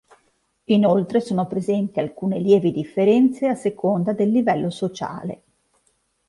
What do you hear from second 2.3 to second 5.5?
lievi differenze a seconda del livello sociale.